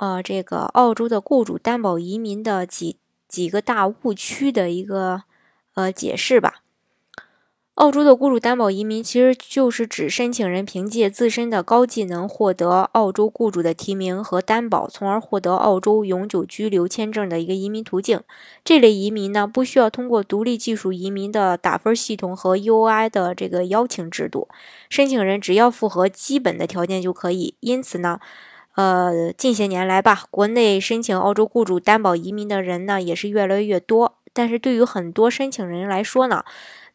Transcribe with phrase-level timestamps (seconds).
[0.00, 2.96] 呃，这个澳洲的雇主担保移民的几
[3.28, 5.24] 几个大误区的一个
[5.74, 6.62] 呃解释吧。
[7.74, 18.22] 澳洲的雇主担保移民其实就是指申请人凭借自身的高技能获得澳洲雇主的提名和担保，从而获得澳洲永久居留签证的一个移民途径。
[18.64, 24.48] 这类移民呢，不需要通过独立技术移民的打分系统和 UI 的这个邀请制度，
[24.88, 27.56] 申请人只要符合基本的条件就可以。
[27.60, 28.18] 因此呢。
[28.76, 34.16] 呃，近些年来吧，国内申请澳洲雇主担保移民的人呢也是越来越多。
[34.32, 36.44] 但是对于很多申请人来说呢，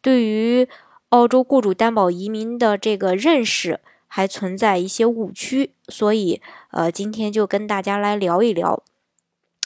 [0.00, 0.66] 对于
[1.10, 5.72] 澳洲雇主担保移民的这个认识还存在一些误区。
[5.88, 8.82] 所以，呃，今天就跟大家来聊一聊。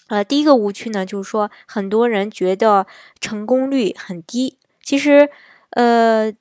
[0.08, 2.88] 呃，第一个误区呢，就是说很多人觉得
[3.20, 4.58] 成功率很低。
[4.82, 5.30] 其实，
[5.70, 6.32] 呃，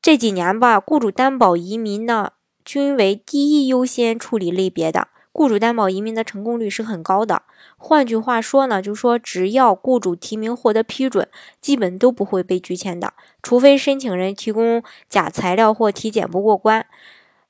[0.00, 2.32] 这几年吧，雇主担保移民呢
[2.64, 5.08] 均为第一优先处理类别的。
[5.38, 7.42] 雇主担保移民的成功率是很高的。
[7.76, 11.28] 换句话说呢，就是说，只要雇主提名获得批准，
[11.60, 16.84] 基本都不会被拒签的，除非申请人提供假材料或体检不过关。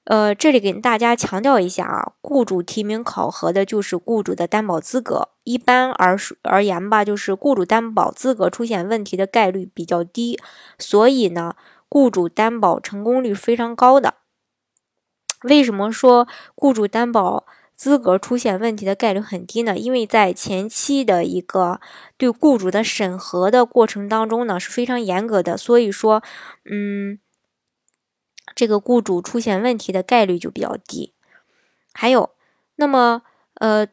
[0.04, 5.30] 呃，这里给大家强调一下啊，雇主提名考核的就是雇主的担保资格。
[5.44, 10.38] 一般而而言吧，就是雇主担保资格出现问题的概率比较低，
[10.78, 11.54] 所以呢，
[11.88, 14.16] 雇主担保成功率非常高的。
[15.44, 17.46] 为什么说雇主担保？
[17.78, 21.80] 资格出现问题的概率很低呢，因为在前期的一个
[22.18, 26.22] 对雇主的审核的过程当中呢是非常严格的，所以说，
[26.64, 27.20] 嗯，
[28.56, 31.14] 这个雇主出现问题的概率就比较低。
[31.94, 32.34] 还有，
[32.74, 33.22] 那么，
[33.54, 33.86] 呃。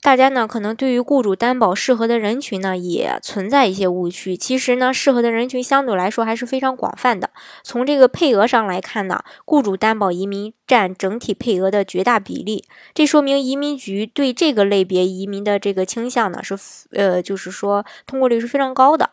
[0.00, 4.36] 大家呢，可能对于雇主担保适合的人群呢，也存在一些误区。
[4.36, 7.30] 其实呢，适合的人群相对来说还是非常广泛的。
[7.62, 12.64] 从这个配额上来看呢，雇主担保移民占整体配额的绝大比例，
[12.94, 16.56] 这说明移民局对这个类别移民的这个倾向呢，是
[16.92, 19.10] 呃，就是说通过率是非常高的。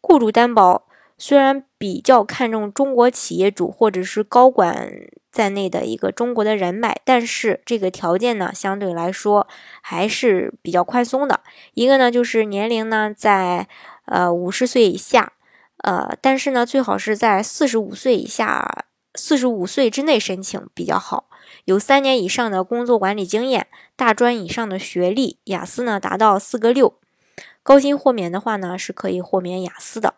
[0.00, 0.86] 雇主担保。
[1.16, 4.92] 虽然比较看重中国企业主或者是高管
[5.34, 9.48] 在内的一个中国的人脉，但是这个条件呢，相对来说
[9.82, 11.40] 还是比较宽松的。
[11.72, 13.66] 一个呢，就是年龄呢在
[14.04, 15.32] 呃五十岁以下，
[15.78, 18.84] 呃，但是呢，最好是在四十五岁以下，
[19.16, 21.28] 四十五岁之内申请比较好。
[21.64, 23.66] 有三年以上的工作管理经验，
[23.96, 26.94] 大专以上的学历，雅思呢达到四个六，
[27.64, 30.14] 高薪豁免的话呢，是可以豁免雅思的。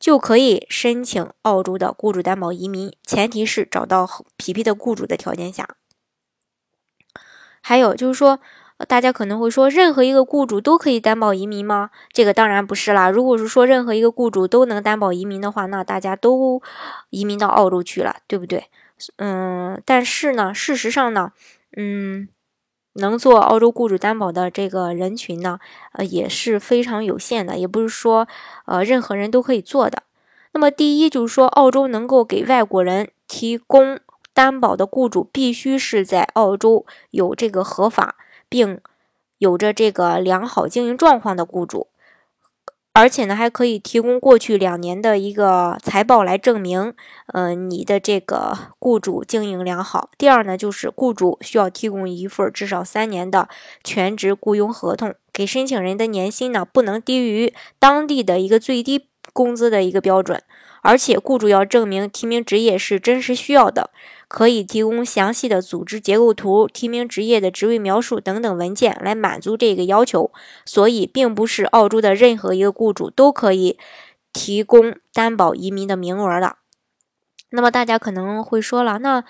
[0.00, 5.76] 就可以申请澳洲的雇主担保移民，前提是找到匹配的雇主的条件下。
[7.60, 8.40] 还有就是说，
[8.88, 11.90] 大家可能会说，任何一个雇主都可以担保移民吗？
[12.10, 13.10] 这个当然不是啦。
[13.10, 16.62] 如果是说任何一个雇主都能担保移民的话，那大家都
[17.10, 18.64] 移民到澳洲去了，对不对？
[19.16, 21.32] 嗯，但是呢，事实上呢，
[21.76, 22.28] 嗯。
[22.94, 25.58] 能做澳洲雇主担保的这个人群呢，
[25.92, 28.26] 呃，也是非常有限的，也不是说，
[28.66, 30.02] 呃，任何人都可以做的。
[30.52, 34.00] 那么，第一就是说，澳洲能够给外国人提供
[34.34, 38.16] 担保的雇主，必须是在澳洲有这个合法
[38.48, 38.80] 并
[39.38, 41.86] 有着这个良好经营状况的雇主。
[43.00, 46.92] 而且呢，还可以提供过去两年的一个财报来证明，
[47.28, 50.10] 呃，你的这个雇主经营良好。
[50.18, 53.48] 第二呢，就是雇主需要提供一份至少三年的
[53.82, 60.42] 全职雇佣合同，给申请人的年薪呢不能低于当地的一个最低工资的一个标准，
[60.82, 63.88] 而且雇主要证明提名职业是真实需要的。
[64.30, 70.30] 可以提供详细的组织结构图、提名职业的职位描述等等文件来满足这个要求。
[70.64, 73.76] 所以，并不是澳洲的任何一个雇主都可以
[74.32, 76.58] 提供担保移民的名额的。
[77.50, 79.24] 那么，大家可能会说了，那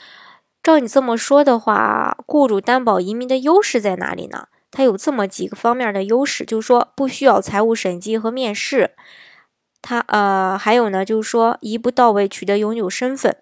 [0.62, 4.49] 照你这么说的话，雇主担保移民的优势在哪里呢？
[4.70, 8.91] 它有这么几个方面的优势，就是说不需要财务审计和面试，
[9.81, 13.38] 它呃还有呢，就是说一步到位取得永久身份。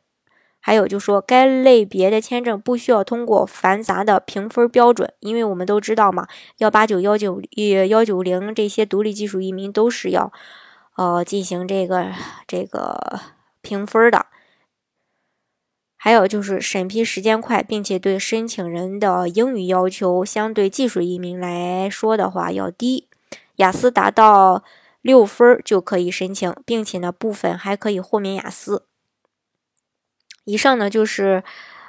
[0.69, 6.29] 还有就说，该类别的签证不需要通过繁杂的评分标准，因为我们都知道嘛，
[6.59, 7.41] 幺八九、幺九、
[7.89, 10.31] 幺九零这些独立技术移民都是要，
[10.99, 12.13] 呃，进行这个
[12.47, 13.19] 这个
[13.63, 14.27] 评分的。
[15.97, 23.09] 还有就是审批时间快，并且对申请人的英语要求相对技术移民来说的话要低。
[23.57, 24.63] 雅思达到
[25.01, 28.88] 六分就可以申请，并且呢，部分还可以豁免雅思。
[30.49, 31.45] 以上呢就是，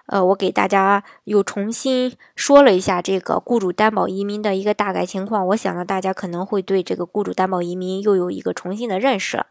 [0.08, 5.48] 呃，我给大家又重新说了一下这个雇主担保移民的一个大概情况。
[5.48, 9.46] 我想呢，大家可能会对这个雇主担保移民又有一个重新的认识。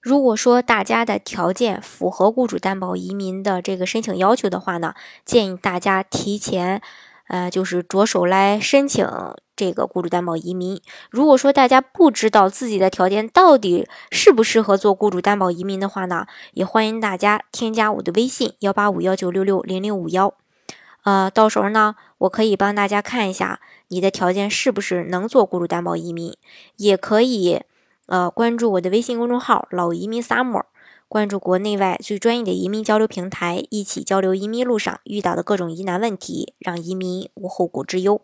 [0.00, 4.94] 如果说大家的条件符合雇主担保移民的这个申请要求的话呢，
[5.24, 6.80] 建议大家提前，
[7.26, 9.04] 呃，就是着手来申请
[9.56, 10.80] 这个雇主担保移民。
[11.10, 20.34] 如果说大家不知道自己的条件到底适不适合做雇主担保移民的话呢，也欢迎大家添加我的微信幺八五幺九六六零零五幺，
[21.04, 26.36] 呃，到时候呢，我可以帮大家看一下你的条件是不是能做雇主担保移民，
[26.76, 27.62] 也可以。
[28.08, 30.62] 呃，关注我的微信公众号“老移民 summer”，
[31.08, 38.20] 关注国内外最专业的移民交流平台，一起交流移民路上遇到的各种疑难问题，让移民无后顾之忧。